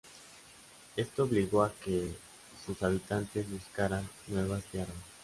Esto 0.95 1.25
obligó 1.25 1.61
a 1.61 1.71
que 1.85 2.11
sus 2.65 2.81
habitantes 2.81 3.47
buscaran 3.51 4.09
nuevas 4.25 4.63
tierras. 4.63 4.95